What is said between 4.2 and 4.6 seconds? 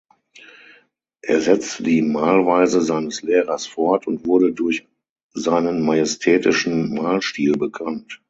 wurde